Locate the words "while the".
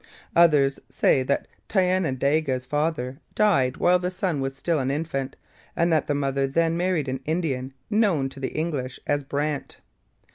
3.77-4.09